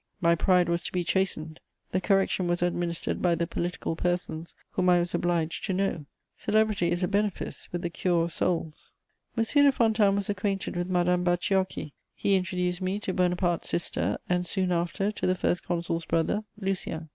[0.19, 1.59] My pride was to be chastened;
[1.91, 6.89] the correction was administered by the political persons whom I was obliged to know: celebrity
[6.89, 8.95] is a benefice with the cure of souls.
[9.37, 9.43] M.
[9.43, 14.71] de Fontanes was acquainted with Madame Bacciochi; he introduced me to Bonaparte's sister, and soon
[14.71, 17.09] after to the First Consul's brother Lucien.